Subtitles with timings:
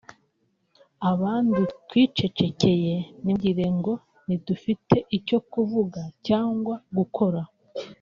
[1.11, 3.93] Abandi twicecekeye ntimugire ngo
[4.25, 6.63] ntidufite icyo kuvuga cg
[6.97, 7.41] gukora